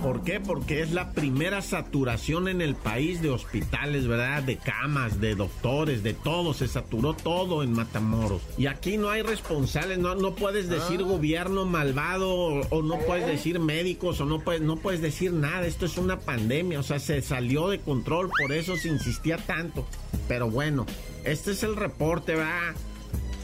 ¿Por 0.01 0.23
qué? 0.23 0.39
Porque 0.39 0.81
es 0.81 0.91
la 0.91 1.11
primera 1.11 1.61
saturación 1.61 2.47
en 2.47 2.61
el 2.61 2.75
país 2.75 3.21
de 3.21 3.29
hospitales, 3.29 4.07
¿verdad? 4.07 4.41
De 4.41 4.57
camas, 4.57 5.21
de 5.21 5.35
doctores, 5.35 6.01
de 6.01 6.13
todo. 6.13 6.53
Se 6.53 6.67
saturó 6.67 7.13
todo 7.13 7.61
en 7.61 7.73
Matamoros. 7.73 8.41
Y 8.57 8.65
aquí 8.65 8.97
no 8.97 9.09
hay 9.09 9.21
responsables, 9.21 9.99
no, 9.99 10.15
no 10.15 10.33
puedes 10.33 10.69
decir 10.69 11.01
ah. 11.01 11.07
gobierno 11.07 11.65
malvado 11.65 12.31
o, 12.31 12.81
no 12.81 12.97
puedes 12.99 13.27
decir 13.27 13.59
médicos 13.59 14.19
o 14.21 14.25
no 14.25 14.39
puedes, 14.39 14.61
no 14.61 14.77
puedes 14.77 15.01
decir 15.01 15.33
nada. 15.33 15.67
Esto 15.67 15.85
es 15.85 15.97
una 15.97 16.19
pandemia, 16.19 16.79
o 16.79 16.83
sea, 16.83 16.99
se 16.99 17.21
salió 17.21 17.69
de 17.69 17.79
control, 17.79 18.29
por 18.41 18.51
eso 18.53 18.75
se 18.77 18.89
insistía 18.89 19.37
tanto. 19.37 19.85
Pero 20.27 20.49
bueno, 20.49 20.85
este 21.23 21.51
es 21.51 21.61
el 21.63 21.75
reporte, 21.75 22.35
¿verdad? 22.35 22.73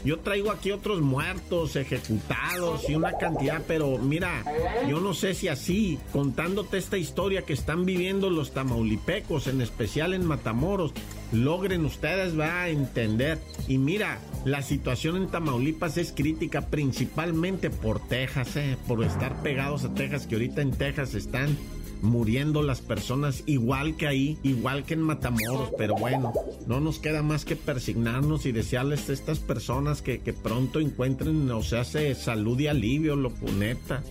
Yo 0.04 0.20
traigo 0.20 0.50
aquí 0.50 0.70
otros 0.70 1.00
muertos, 1.00 1.76
ejecutados 1.76 2.88
y 2.88 2.94
una 2.94 3.12
cantidad, 3.18 3.62
pero 3.66 3.98
mira, 3.98 4.44
yo 4.88 5.00
no 5.00 5.12
sé 5.14 5.34
si 5.34 5.48
así, 5.48 5.98
contándote 6.12 6.78
esta 6.78 6.96
historia 6.96 7.42
que 7.42 7.52
están 7.52 7.84
viviendo 7.84 8.30
los 8.30 8.52
tamaulipecos, 8.52 9.48
en 9.48 9.60
especial 9.60 10.14
en 10.14 10.24
Matamoros, 10.24 10.92
logren 11.32 11.84
ustedes 11.84 12.38
va 12.38 12.62
a 12.62 12.68
entender. 12.68 13.38
Y 13.66 13.78
mira, 13.78 14.20
la 14.44 14.62
situación 14.62 15.16
en 15.16 15.28
Tamaulipas 15.28 15.96
es 15.98 16.12
crítica 16.12 16.62
principalmente 16.62 17.70
por 17.70 18.00
Texas, 18.00 18.56
eh, 18.56 18.76
por 18.86 19.04
estar 19.04 19.42
pegados 19.42 19.84
a 19.84 19.94
Texas, 19.94 20.26
que 20.26 20.36
ahorita 20.36 20.62
en 20.62 20.70
Texas 20.70 21.14
están 21.14 21.56
muriendo 22.02 22.62
las 22.62 22.80
personas 22.80 23.42
igual 23.46 23.96
que 23.96 24.06
ahí, 24.06 24.38
igual 24.42 24.84
que 24.84 24.94
en 24.94 25.02
Matamoros, 25.02 25.70
pero 25.76 25.94
bueno, 25.94 26.32
no 26.66 26.80
nos 26.80 26.98
queda 26.98 27.22
más 27.22 27.44
que 27.44 27.56
persignarnos 27.56 28.46
y 28.46 28.52
desearles 28.52 29.08
a 29.08 29.12
estas 29.12 29.38
personas 29.38 30.02
que, 30.02 30.18
pronto 30.42 30.80
encuentren, 30.80 31.50
o 31.50 31.62
sea, 31.62 31.84
se 31.84 32.14
salud 32.14 32.58
y 32.58 32.66
alivio, 32.66 33.16
lo 33.16 33.32
neta. 33.56 34.02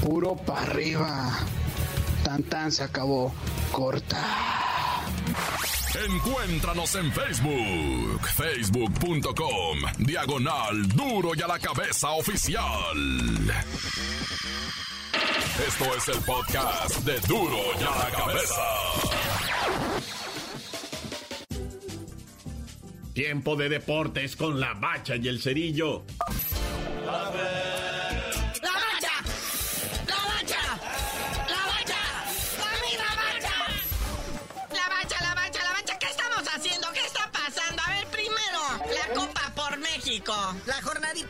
puro 0.03 0.37
para 0.37 0.63
arriba. 0.63 1.39
Tan 2.25 2.43
tan 2.45 2.73
se 2.73 2.83
acabó, 2.83 3.33
corta. 3.71 4.21
Encuéntranos 6.09 6.95
en 6.97 7.13
Facebook, 7.13 8.27
facebook.com, 8.35 9.79
diagonal 9.99 10.89
duro 10.89 11.31
y 11.37 11.43
a 11.43 11.47
la 11.47 11.59
cabeza 11.59 12.11
oficial. 12.11 12.97
Esto 15.69 15.85
es 15.97 16.09
el 16.09 16.21
podcast 16.25 16.99
de 17.05 17.21
Duro 17.29 17.59
y 17.79 17.83
a 17.85 17.97
la 17.97 18.11
Cabeza. 18.11 18.63
Tiempo 23.13 23.55
de 23.55 23.69
deportes 23.69 24.35
con 24.35 24.59
la 24.59 24.75
bacha 24.75 25.15
y 25.15 25.29
el 25.29 25.41
cerillo. 25.41 26.05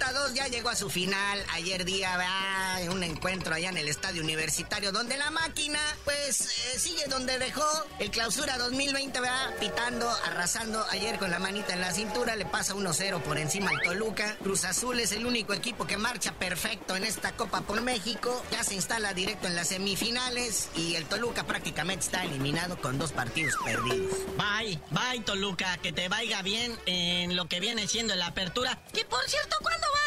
Jornadita 0.05 0.13
2 0.13 0.35
ya 0.35 0.49
llegó 0.49 0.69
a 0.69 0.77
su 0.77 0.91
final. 0.91 1.45
Ayer 1.53 1.85
día, 1.85 2.17
va 2.17 2.93
un 2.93 3.03
encuentro 3.03 3.55
allá 3.55 3.71
en 3.71 3.79
el 3.79 3.89
estadio 3.89 4.23
universitario 4.23 4.93
donde 4.93 5.17
la 5.17 5.31
máquina, 5.31 5.79
pues, 6.05 6.41
eh, 6.41 6.79
sigue 6.79 7.05
donde 7.09 7.39
dejó. 7.39 7.65
El 7.99 8.11
clausura 8.11 8.59
2020, 8.59 9.21
va 9.21 9.51
pitando, 9.61 10.09
arrasando. 10.27 10.85
Ayer 10.91 11.19
con 11.19 11.31
la 11.31 11.39
manita 11.39 11.73
en 11.73 11.81
la 11.81 11.93
cintura 11.93 12.37
le 12.37 12.45
pasa 12.45 12.75
1-0 12.75 13.23
por 13.23 13.39
encima 13.39 13.71
al 13.71 13.83
Toluca. 13.83 14.37
Cruz 14.43 14.65
Azul 14.65 15.01
es 15.01 15.13
el 15.13 15.27
único 15.27 15.53
equipo 15.55 15.87
que 15.87 15.97
marcha 15.97 16.33
perfecto 16.33 16.97
en 16.97 17.05
esta 17.05 17.33
Copa 17.33 17.63
por 17.63 17.81
México. 17.81 18.45
Ya 18.51 18.63
se 18.65 18.75
instala 18.75 19.15
directo 19.15 19.47
en 19.47 19.57
las 19.57 19.69
semifinales 19.69 20.69
y 20.77 20.95
el 20.97 21.07
Toluca 21.07 21.45
prácticamente 21.45 22.05
está 22.05 22.25
eliminado 22.25 22.81
con 22.81 22.99
dos 22.99 23.13
partidos 23.13 23.55
perdidos. 23.65 24.15
Bye, 24.37 24.81
bye 24.91 25.21
Toluca, 25.25 25.79
que 25.79 25.93
te 25.93 26.09
vaya 26.09 26.43
bien 26.43 26.79
en 26.87 27.37
lo 27.37 27.49
que 27.49 27.61
viene 27.61 27.87
siendo 27.89 28.15
la 28.15 28.27
apertura 28.27 28.79
que 28.93 29.05
por 29.05 29.23
cierto, 29.29 29.57
¿cuándo 29.61 29.87
va 29.95 30.04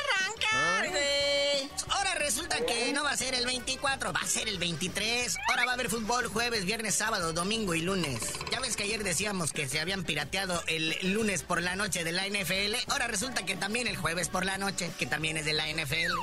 güey? 0.92 1.27
Ahora 1.89 2.15
resulta 2.15 2.58
que 2.65 2.91
no 2.93 3.04
va 3.04 3.12
a 3.12 3.17
ser 3.17 3.34
el 3.34 3.45
24, 3.45 4.13
va 4.13 4.19
a 4.19 4.28
ser 4.28 4.47
el 4.47 4.58
23. 4.58 5.38
Ahora 5.50 5.65
va 5.65 5.71
a 5.71 5.73
haber 5.76 5.89
fútbol 5.89 6.28
jueves, 6.28 6.65
viernes, 6.65 6.95
sábado, 6.95 7.34
domingo 7.34 7.73
y 7.73 7.82
lunes. 7.82 8.21
Ya 8.52 8.60
ves 8.60 8.76
que 8.76 8.84
ayer 8.84 9.04
decíamos 9.04 9.54
que 9.54 9.67
se 9.67 9.80
habían 9.80 10.04
pirateado 10.04 10.62
el 10.67 10.95
lunes 11.13 11.43
por 11.43 11.62
la 11.62 11.76
noche 11.76 12.04
de 12.04 12.12
la 12.12 12.28
NFL. 12.28 12.76
Ahora 12.88 13.08
resulta 13.08 13.45
que 13.45 13.56
también 13.56 13.88
el 13.88 13.97
jueves 13.97 14.30
por 14.30 14.45
la 14.45 14.58
noche, 14.58 14.91
que 14.97 15.06
también 15.06 15.38
es 15.38 15.45
de 15.45 15.54
la 15.54 15.67
NFL. 15.67 16.13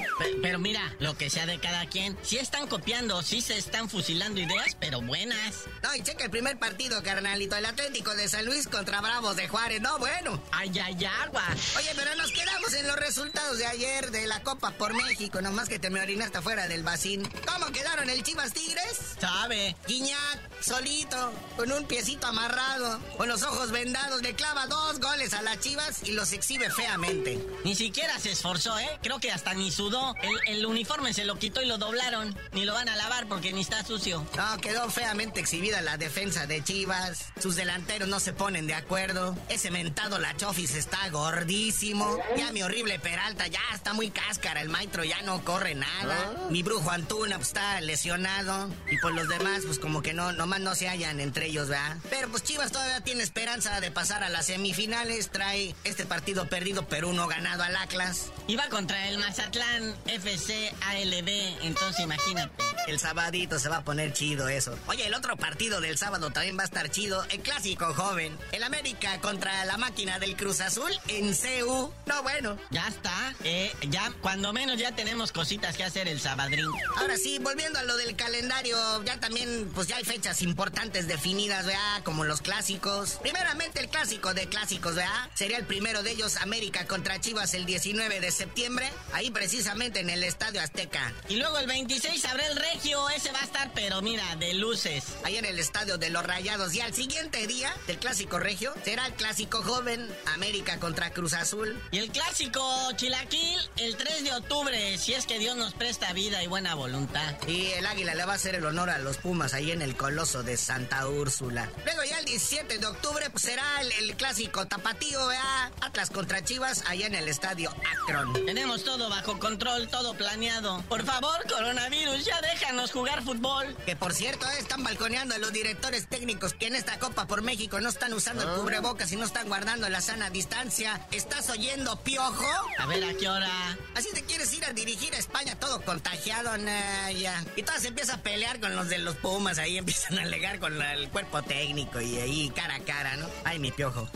Pero, 0.43 0.59
mira, 0.59 0.95
lo 0.99 1.17
que 1.17 1.31
sea 1.31 1.47
de 1.47 1.59
cada 1.59 1.87
quien. 1.87 2.17
Sí 2.23 2.37
están 2.39 2.67
copiando, 2.67 3.23
sí 3.23 3.41
se 3.41 3.57
están 3.57 3.89
fusilando 3.89 4.41
ideas, 4.41 4.77
pero 4.79 5.01
buenas. 5.01 5.65
No, 5.83 5.95
y 5.95 6.03
checa 6.03 6.25
el 6.25 6.31
primer 6.31 6.59
partido, 6.59 7.03
carnalito. 7.03 7.57
El 7.57 7.67
Atlético 7.67 8.15
de 8.15 8.29
San 8.29 8.45
Luis 8.45 8.69
contra 8.69 9.01
Bravos 9.01 9.37
de 9.37 9.49
Juárez. 9.49 9.81
No, 9.81 9.99
bueno. 9.99 10.43
Ay, 10.53 10.73
ay, 10.79 11.05
agua. 11.05 11.45
Oye, 11.77 11.91
pero 11.97 12.15
nos 12.17 12.31
quedamos 12.33 12.73
en 12.75 12.87
los 12.87 12.97
resultados 12.97 13.59
de 13.59 13.67
ayer 13.67 14.11
de 14.11 14.27
la 14.27 14.43
Copa 14.43 14.73
por 14.73 14.95
México, 14.95 15.41
no 15.41 15.54
nomás 15.55 15.69
que 15.69 15.79
te 15.79 15.89
me 15.89 16.01
orinaste 16.01 16.39
afuera 16.39 16.67
del 16.67 16.83
vacín. 16.83 17.23
¿Cómo 17.47 17.67
quedaron 17.67 18.11
el 18.11 18.25
Chivas 18.25 18.53
Tigres? 18.53 19.15
Sabe. 19.21 19.77
Guiñac, 19.87 20.41
solito, 20.61 21.33
con 21.57 21.71
un 21.71 21.85
piecito 21.85 22.27
amarrado, 22.27 22.99
con 23.17 23.29
los 23.29 23.45
ojos 23.45 23.71
vendados, 23.71 24.21
le 24.21 24.35
clava 24.35 24.67
dos 24.67 24.99
goles 24.99 25.33
a 25.33 25.43
las 25.43 25.61
Chivas 25.61 26.03
y 26.03 26.11
los 26.11 26.33
exhibe 26.33 26.71
feamente. 26.71 27.39
Ni 27.65 27.77
siquiera 27.77 28.19
se 28.19 28.33
esforzó, 28.33 28.77
¿eh? 28.81 28.99
Creo 29.01 29.21
que 29.21 29.31
hasta 29.31 29.55
ni 29.55 29.71
sudó. 29.71 30.17
El, 30.23 30.57
el 30.57 30.67
uniforme 30.67 31.15
se 31.15 31.25
lo 31.25 31.39
quitó 31.39 31.63
y 31.63 31.67
lo 31.67 31.79
doblaron. 31.79 32.37
Ni 32.51 32.65
lo 32.65 32.75
van 32.75 32.89
a 32.89 32.97
lavar 32.97 33.29
porque 33.29 33.53
ni 33.53 33.61
está 33.61 33.85
sucio. 33.85 34.27
No, 34.37 34.57
quedó 34.61 34.91
feamente 34.91 35.39
exhibida 35.39 35.83
la 35.83 35.99
defensa 35.99 36.49
de 36.49 36.65
Chivas. 36.65 37.27
Sus 37.41 37.55
delanteros 37.55 38.09
no 38.09 38.19
se 38.19 38.33
ponen 38.33 38.67
de 38.67 38.75
acuerdo. 38.75 39.39
Ese 39.49 39.71
mentado 39.71 40.19
La 40.19 40.37
Chofis 40.37 40.75
está 40.75 41.11
gordísimo. 41.11 42.19
Ya 42.37 42.51
mi 42.51 42.65
horrible 42.65 42.99
Peralta 42.99 43.47
ya 43.47 43.63
está 43.73 43.93
muy 43.93 44.11
cáscara. 44.11 44.61
El 44.61 44.69
maestro 44.69 45.05
ya 45.05 45.23
no 45.23 45.44
corre 45.45 45.75
nada. 45.75 46.49
Mi 46.51 46.63
brujo 46.63 46.91
Antuna 46.91 47.37
pues, 47.37 47.49
está 47.49 47.81
lesionado. 47.81 48.69
Y 48.91 48.99
por 48.99 49.13
los 49.15 49.29
demás, 49.29 49.63
pues 49.67 49.79
como 49.79 50.03
que 50.03 50.13
no, 50.15 50.33
nomás 50.33 50.61
no 50.61 50.75
se 50.75 50.89
hallan 50.89 51.21
entre 51.21 51.47
ellos, 51.47 51.69
¿verdad? 51.69 51.97
Pero 52.11 52.29
pues 52.29 52.43
Chivas 52.43 52.73
todavía 52.73 53.01
tiene 53.03 53.23
esperanza 53.23 53.81
de 53.81 53.91
pasar 53.91 54.25
a 54.25 54.29
las 54.29 54.47
semifinales. 54.47 55.31
Trae 55.31 55.75
este 55.85 56.07
partido 56.07 56.49
perdido, 56.49 56.89
pero 56.89 57.09
uno 57.09 57.29
ganado 57.29 57.63
al 57.63 57.77
Atlas. 57.77 58.33
Y 58.47 58.57
va 58.57 58.69
contra 58.69 59.09
el 59.09 59.19
Mazatlán 59.19 59.95
FC 60.07 60.73
ALB. 60.83 61.63
Entonces 61.63 62.01
imagínate. 62.01 62.74
El 62.87 62.99
sabadito 62.99 63.59
se 63.59 63.69
va 63.69 63.79
a 63.79 63.85
poner 63.85 64.13
chido 64.13 64.49
eso. 64.49 64.79
Oye, 64.87 65.07
el 65.07 65.15
otro 65.15 65.37
partido 65.37 65.81
del 65.81 65.97
sábado 65.97 66.31
también 66.31 66.59
va 66.59 66.63
a 66.63 66.67
estar 66.67 66.91
chido. 66.91 67.25
El 67.31 67.41
clásico 67.41 67.95
joven. 67.95 68.37
El 68.53 68.63
América 68.63 69.21
contra 69.21 69.65
la 69.65 69.79
máquina 69.79 70.19
del 70.19 70.37
Cruz 70.37 70.61
Azul 70.61 70.91
en 71.09 71.35
CU. 71.35 71.93
No, 72.07 72.23
bueno. 72.23 72.59
Ya 72.71 72.87
está. 72.89 73.35
Eh, 73.43 73.73
ya, 73.89 74.13
cuando 74.21 74.53
menos 74.53 74.79
ya 74.79 74.93
tenemos 74.93 75.33
cositas 75.33 75.77
que 75.77 75.85
hacer 75.85 76.09
el 76.09 76.21
sabadrín. 76.21 76.67
Ahora 76.97 77.17
sí, 77.17 77.39
volviendo 77.39 77.79
a 77.79 77.85
lo 77.85 77.97
del 77.97 78.17
calendario, 78.17 78.77
ya 79.05 79.19
también, 79.19 79.71
pues 79.75 79.89
ya 79.89 79.97
hay 79.97 80.05
fechas 80.05 80.43
importantes 80.43 81.09
definidas, 81.09 81.65
¿verdad? 81.65 82.03
Como 82.03 82.25
los 82.25 82.43
clásicos. 82.43 83.19
Primeramente 83.23 83.81
el 83.81 83.89
clásico 83.89 84.35
de 84.35 84.47
clásicos, 84.49 84.95
¿verdad? 84.95 85.31
Sería 85.35 85.57
el 85.57 85.65
primero 85.65 86.03
de 86.03 86.11
ellos, 86.11 86.37
América 86.37 86.87
contra 86.87 87.21
Chivas 87.21 87.55
el 87.55 87.65
19 87.65 88.21
de 88.21 88.31
septiembre. 88.31 88.91
Ahí 89.13 89.31
precisamente 89.31 90.01
en 90.01 90.11
el 90.11 90.23
Estadio 90.23 90.61
Azteca. 90.61 91.13
Y 91.29 91.37
luego 91.37 91.59
el 91.59 91.67
26 91.67 92.25
habrá 92.27 92.47
el 92.47 92.57
Regio. 92.75 93.09
Ese 93.11 93.31
va 93.31 93.41
a 93.41 93.45
estar, 93.45 93.71
pero 93.73 94.03
mira, 94.03 94.35
de 94.37 94.53
luces. 94.55 95.05
Ahí 95.23 95.37
en 95.37 95.45
el 95.45 95.61
Estadio 95.61 95.97
de 95.97 96.11
los 96.11 96.25
Rayados. 96.25 96.75
Y 96.75 96.81
al 96.81 96.93
siguiente 96.93 97.47
día 97.47 97.73
del 97.87 97.99
clásico 97.99 98.41
Regio 98.41 98.75
será 98.85 99.07
el 99.07 99.15
clásico 99.15 99.63
joven, 99.63 100.09
América 100.35 100.81
contra 100.81 101.13
Cruz 101.13 101.35
Azul. 101.35 101.81
Y 101.93 101.99
el 101.99 102.11
clásico 102.11 102.61
Chilaquil 102.97 103.61
el 103.77 103.97
3 103.97 104.25
de 104.25 104.33
octubre, 104.33 104.99
si 104.99 105.15
es 105.15 105.27
que 105.27 105.39
Dios 105.39 105.57
nos 105.57 105.73
presta 105.75 106.13
vida 106.13 106.43
y 106.43 106.49
buena 106.49 106.75
voluntad. 106.75 107.37
Y 107.47 107.67
el 107.73 107.87
Águila 107.87 108.15
le 108.17 108.25
va 108.25 108.33
a 108.33 108.37
hacer 108.37 108.57
el 108.57 108.65
honor 108.65 108.91
a 108.91 108.99
los 108.99 109.19
Pumas 109.19 109.55
ahí 109.55 109.71
en 109.71 109.81
el 109.81 109.97
Coloso 109.97 110.43
de 110.43 110.57
Santa 110.57 111.07
Úrsula. 111.07 111.71
Luego 111.85 112.03
ya 112.03 112.19
el 112.19 112.25
17 112.25 112.79
de 112.79 112.87
octubre 112.87 113.31
pues, 113.31 113.45
será 113.45 113.65
el, 113.83 113.93
el 113.93 114.17
clásico 114.17 114.67
tapatío, 114.67 115.27
¿verdad? 115.29 115.73
Atlas 115.81 116.11
contra 116.11 116.43
Chivas 116.43 116.83
allá 116.89 117.07
en 117.07 117.15
el 117.15 117.29
estadio 117.29 117.71
Akron. 117.71 118.33
Tenemos 118.47 118.83
todo 118.83 119.09
bajo 119.09 119.39
control, 119.39 119.89
todo 119.89 120.15
planeado. 120.15 120.83
Por 120.89 121.05
favor, 121.05 121.37
coronavirus, 121.49 122.25
ya 122.25 122.41
déjanos 122.65 122.93
jugar 122.93 123.23
fútbol. 123.23 123.77
Que 123.85 123.95
por 123.95 124.15
cierto, 124.15 124.47
eh, 124.47 124.55
están 124.59 124.83
balconeando 124.83 125.35
a 125.35 125.39
los 125.39 125.53
directores 125.53 126.07
técnicos 126.09 126.55
que 126.55 126.67
en 126.69 126.75
esta 126.75 126.99
Copa 126.99 127.27
por 127.27 127.43
México 127.43 127.79
no 127.81 127.89
están 127.91 128.13
usando 128.15 128.43
el 128.43 128.59
cubrebocas 128.61 129.13
y 129.13 129.17
no 129.17 129.25
están 129.27 129.49
guardando 129.49 129.89
la 129.91 130.01
sana 130.01 130.31
distancia. 130.31 131.01
¿Estás 131.11 131.51
oyendo, 131.51 131.97
piojo? 132.01 132.47
A 132.79 132.87
ver, 132.87 133.05
¿a 133.05 133.15
qué 133.15 133.29
hora? 133.29 133.77
Así 133.95 134.09
te 134.15 134.23
quieres 134.25 134.53
ir 134.55 134.65
a 134.65 134.73
dirigir 134.73 135.15
a 135.15 135.19
España 135.19 135.59
todo 135.59 135.83
contagiado, 135.83 136.57
nah, 136.57 137.11
ya. 137.11 137.45
Y 137.57 137.63
todo 137.63 137.79
se 137.79 137.89
empieza 137.89 138.15
a 138.15 138.23
pelear 138.23 138.59
con 138.61 138.75
los 138.75 138.89
de 138.89 138.99
los 138.99 139.17
Pumas, 139.17 139.59
ahí 139.59 139.77
empiezan 139.79 140.19
a 140.19 140.23
alegar 140.23 140.59
con 140.59 140.79
la- 140.79 140.95
el 140.95 141.09
cuerpo 141.11 141.43
técnico 141.43 142.01
y 142.01 142.19
ahí 142.19 142.51
cara 142.55 142.77
a 142.77 142.81
cara, 142.81 143.17
¿no? 143.17 143.29
Ay, 143.45 143.59
mi 143.59 143.71
piojo. 143.73 144.09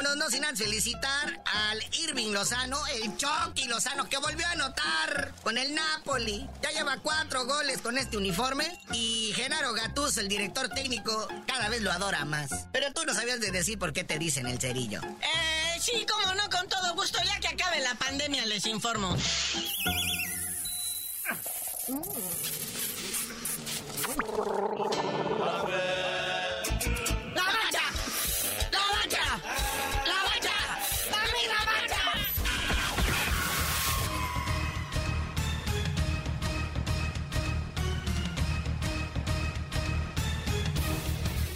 Vámonos, 0.00 0.16
no 0.16 0.30
sin 0.30 0.44
antes 0.44 0.66
felicitar 0.66 1.42
al 1.44 1.82
Irving 1.98 2.32
Lozano, 2.32 2.78
el 2.86 3.16
Chucky 3.16 3.66
Lozano, 3.66 4.08
que 4.08 4.16
volvió 4.16 4.46
a 4.46 4.52
anotar 4.52 5.34
con 5.42 5.58
el 5.58 5.74
Napoli. 5.74 6.48
Ya 6.62 6.70
lleva 6.70 6.96
cuatro 7.02 7.44
goles 7.44 7.82
con 7.82 7.98
este 7.98 8.16
uniforme. 8.16 8.80
Y 8.92 9.32
Genaro 9.34 9.74
Gattuso, 9.74 10.20
el 10.20 10.28
director 10.28 10.68
técnico, 10.70 11.28
cada 11.46 11.68
vez 11.68 11.82
lo 11.82 11.92
adora 11.92 12.24
más. 12.24 12.50
Pero 12.72 12.92
tú 12.92 13.04
no 13.04 13.12
sabías 13.12 13.40
de 13.40 13.50
decir 13.50 13.78
por 13.78 13.92
qué 13.92 14.04
te 14.04 14.18
dicen 14.18 14.46
el 14.46 14.58
cerillo. 14.58 15.02
Eh, 15.02 15.78
sí, 15.80 16.06
cómo 16.10 16.34
no, 16.34 16.48
con 16.48 16.66
todo 16.68 16.94
gusto. 16.94 17.18
Ya 17.24 17.38
que 17.40 17.48
acabe 17.48 17.80
la 17.80 17.94
pandemia, 17.94 18.46
les 18.46 18.64
informo. 18.66 19.16
¡La 25.38 25.89